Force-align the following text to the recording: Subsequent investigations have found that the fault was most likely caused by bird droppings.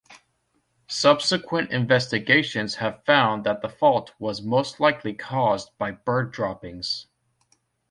Subsequent 0.87 1.69
investigations 1.69 2.73
have 2.73 3.05
found 3.05 3.43
that 3.43 3.61
the 3.61 3.69
fault 3.69 4.13
was 4.17 4.41
most 4.41 4.79
likely 4.79 5.13
caused 5.13 5.77
by 5.77 5.91
bird 5.91 6.31
droppings. 6.31 7.05